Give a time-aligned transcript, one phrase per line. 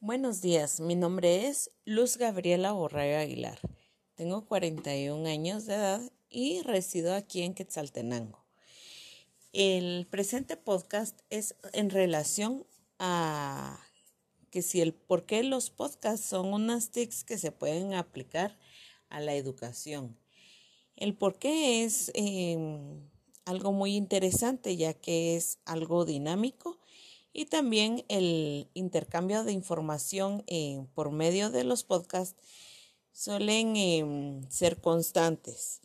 [0.00, 3.58] Buenos días, mi nombre es Luz Gabriela Borrayo Aguilar.
[4.14, 8.46] Tengo 41 años de edad y resido aquí en Quetzaltenango.
[9.52, 12.64] El presente podcast es en relación
[13.00, 13.80] a
[14.52, 18.56] que si el por qué los podcasts son unas tics que se pueden aplicar
[19.08, 20.16] a la educación.
[20.94, 23.10] El por qué es em,
[23.46, 26.78] algo muy interesante ya que es algo dinámico
[27.38, 32.34] y también el intercambio de información eh, por medio de los podcasts
[33.12, 35.80] suelen em, ser constantes.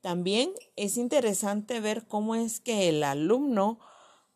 [0.00, 3.80] También es interesante ver cómo es que el alumno,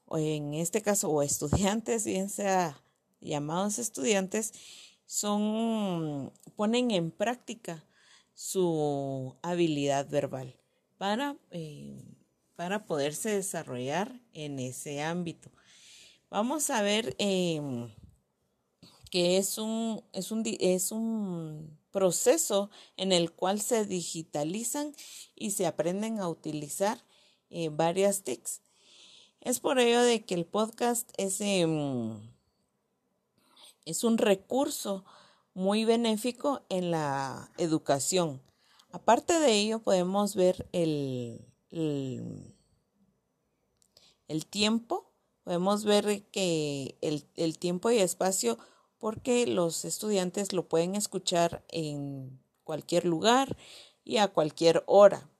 [0.06, 2.82] o en este caso, o estudiantes, bien sea
[3.20, 4.52] llamados estudiantes,
[5.04, 7.84] son, ponen en práctica
[8.34, 10.58] su habilidad verbal
[10.98, 12.02] para, eh,
[12.56, 15.52] para poderse desarrollar en ese ámbito.
[16.36, 17.90] Vamos a ver em,
[19.10, 24.94] que es un, es, un, es un proceso en el cual se digitalizan
[25.34, 27.02] y se aprenden a utilizar
[27.48, 28.60] eh, varias TICs.
[29.40, 32.20] Es por ello de que el podcast es, em,
[33.86, 35.06] es un recurso
[35.54, 38.42] muy benéfico en la educación.
[38.92, 42.54] Aparte de ello, podemos ver el, el,
[44.28, 45.05] el tiempo
[45.46, 48.58] Podemos ver que el, tiempo y espacio,
[48.98, 53.56] porque los estudiantes lo pueden escuchar en cualquier lugar
[54.02, 55.30] y a cualquier hora.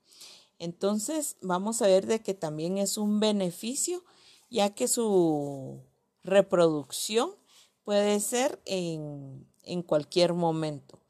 [0.61, 4.05] Entonces, vamos a ver de que también es un beneficio,
[4.49, 5.83] ya que su
[6.23, 7.33] reproducción
[7.83, 11.01] puede ser en, en cualquier momento.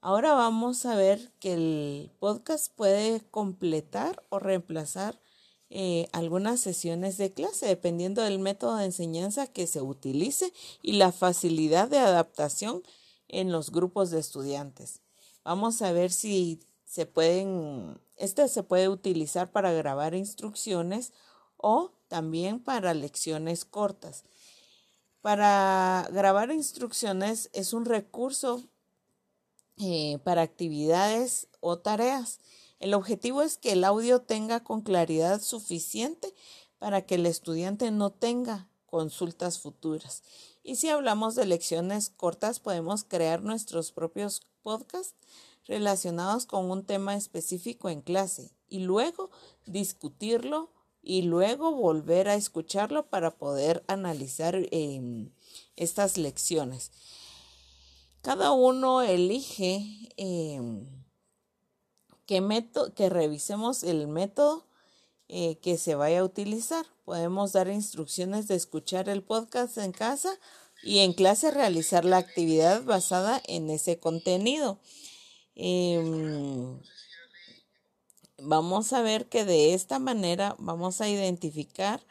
[0.00, 5.20] Ahora vamos a ver que el podcast puede completar o reemplazar
[5.76, 11.10] eh, algunas sesiones de clase, dependiendo del método de enseñanza que se utilice y la
[11.10, 12.84] facilidad de adaptación
[13.26, 15.00] en los grupos de estudiantes.
[15.42, 21.12] Vamos a ver si se pueden, este se puede utilizar para grabar instrucciones
[21.56, 24.22] o también para lecciones cortas.
[25.22, 28.62] Para grabar instrucciones es un recurso
[29.78, 32.38] eh, para actividades o tareas
[32.84, 36.34] el objetivo es que el audio tenga con claridad suficiente
[36.78, 40.22] para que el estudiante no tenga consultas futuras.
[40.62, 45.14] Y si hablamos de lecciones cortas, podemos crear nuestros propios podcasts
[45.64, 49.30] relacionados con un tema específico en clase y luego
[49.64, 50.70] discutirlo
[51.00, 55.30] y luego volver a escucharlo para poder analizar em,
[55.76, 56.92] estas lecciones.
[58.20, 61.03] Cada uno elige em,
[62.26, 64.66] que, método, que revisemos el método
[65.28, 66.86] eh, que se vaya a utilizar.
[67.04, 70.38] Podemos dar instrucciones de escuchar el podcast en casa
[70.82, 74.80] y en clase realizar la actividad basada en ese contenido.
[75.54, 76.80] Em,
[78.38, 82.04] vamos a ver que de esta manera vamos a identificar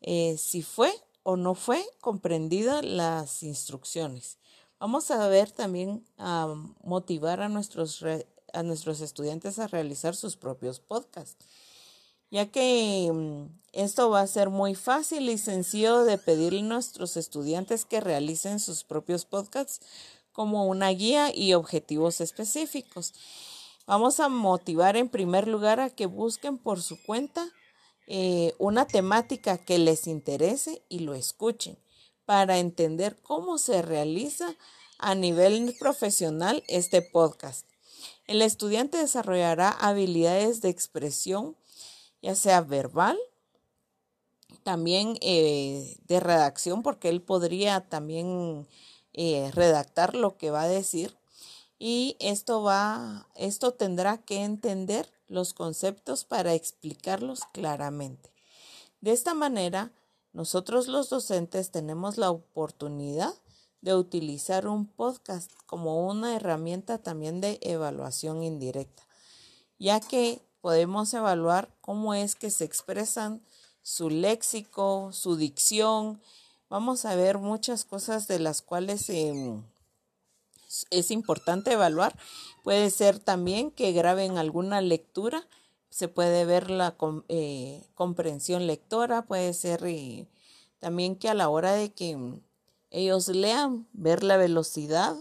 [0.00, 4.38] eh, si fue o no fue comprendida las instrucciones.
[4.80, 8.02] Vamos a ver también a motivar a nuestros
[8.52, 11.46] a nuestros estudiantes a realizar sus propios podcasts,
[12.30, 17.16] ya que mm, esto va a ser muy fácil y sencillo de pedirle a nuestros
[17.16, 19.80] estudiantes que realicen sus propios podcasts
[20.32, 23.14] como una guía y objetivos específicos.
[23.86, 27.48] Vamos a motivar en primer lugar a que busquen por su cuenta
[28.06, 31.78] eh, una temática que les interese y lo escuchen
[32.24, 34.54] para entender cómo se realiza
[34.98, 37.71] a nivel profesional este podcast.
[38.26, 41.56] El estudiante desarrollará habilidades de expresión,
[42.22, 43.18] ya sea verbal,
[44.62, 48.68] también eh, de redacción, porque él podría también
[49.12, 51.16] eh, redactar lo que va a decir.
[51.78, 58.30] Y esto va, esto tendrá que entender los conceptos para explicarlos claramente.
[59.00, 59.90] De esta manera,
[60.32, 63.34] nosotros los docentes tenemos la oportunidad
[63.82, 69.06] de utilizar un podcast como una herramienta también de evaluación indirecta,
[69.78, 73.42] ya que podemos evaluar cómo es que se expresan
[73.82, 76.22] su léxico, su dicción.
[76.70, 79.64] Vamos a ver muchas cosas de las cuales em,
[80.90, 82.16] es importante evaluar.
[82.62, 85.46] Puede ser también que graben alguna lectura,
[85.90, 86.96] se puede ver la
[87.28, 90.28] eh, comprensión lectora, puede ser eh,
[90.78, 92.16] también que a la hora de que
[92.92, 95.16] ellos lean, ver la velocidad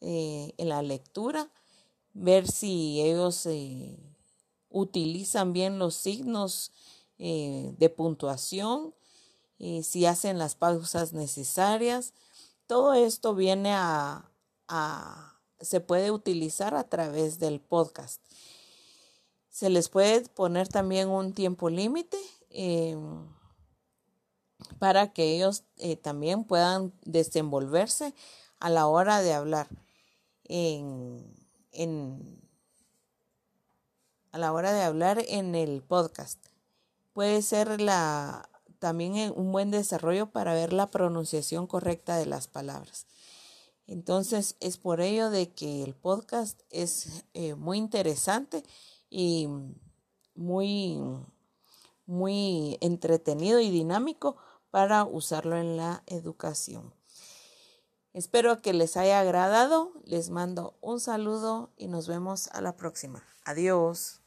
[0.00, 1.50] eh, en la lectura,
[2.14, 3.98] ver si ellos eh,
[4.70, 6.72] utilizan bien los signos
[7.18, 8.94] eh, de puntuación,
[9.84, 12.14] si hacen las pausas necesarias,
[12.66, 14.28] todo esto viene a,
[15.60, 18.20] se puede utilizar a través del podcast.
[19.50, 22.18] Se les puede poner también un tiempo límite
[22.50, 23.24] em,
[24.78, 28.14] para que ellos eh, también puedan desenvolverse
[28.60, 29.68] a la hora de hablar
[30.44, 31.24] en,
[34.30, 36.44] a la hora de hablar en el podcast.
[37.12, 38.48] Puede ser la,
[38.78, 43.06] también un buen desarrollo para ver la pronunciación correcta de las palabras.
[43.86, 48.62] Entonces es por ello de que el podcast es eh, muy interesante
[49.10, 49.48] y
[50.34, 50.98] muy,
[52.06, 54.36] muy entretenido y dinámico
[54.72, 56.94] para usarlo en la educación.
[58.14, 63.22] Espero que les haya agradado, les mando un saludo y nos vemos a la próxima.
[63.44, 64.21] Adiós.